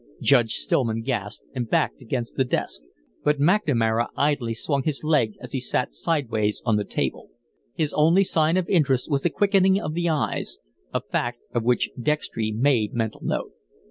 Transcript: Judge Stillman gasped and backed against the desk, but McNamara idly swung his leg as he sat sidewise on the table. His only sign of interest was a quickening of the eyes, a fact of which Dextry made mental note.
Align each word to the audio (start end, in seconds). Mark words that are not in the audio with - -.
Judge 0.19 0.53
Stillman 0.53 1.03
gasped 1.03 1.45
and 1.53 1.69
backed 1.69 2.01
against 2.01 2.35
the 2.35 2.43
desk, 2.43 2.81
but 3.23 3.37
McNamara 3.39 4.07
idly 4.17 4.55
swung 4.55 4.81
his 4.81 5.03
leg 5.03 5.35
as 5.39 5.51
he 5.51 5.59
sat 5.59 5.93
sidewise 5.93 6.59
on 6.65 6.75
the 6.75 6.83
table. 6.83 7.29
His 7.75 7.93
only 7.93 8.23
sign 8.23 8.57
of 8.57 8.67
interest 8.67 9.11
was 9.11 9.23
a 9.25 9.29
quickening 9.29 9.79
of 9.79 9.93
the 9.93 10.09
eyes, 10.09 10.57
a 10.91 11.01
fact 11.01 11.37
of 11.53 11.61
which 11.61 11.91
Dextry 12.01 12.51
made 12.51 12.95
mental 12.95 13.21
note. 13.23 13.51